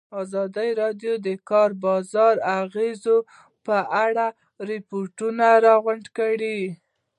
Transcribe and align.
ازادي 0.21 0.69
راډیو 0.81 1.13
د 1.19 1.21
د 1.25 1.27
کار 1.49 1.69
بازار 1.83 2.33
د 2.41 2.45
اغېزو 2.61 3.17
په 3.65 3.77
اړه 4.05 4.25
ریپوټونه 4.69 5.47
راغونډ 5.65 6.05
کړي. 6.17 6.59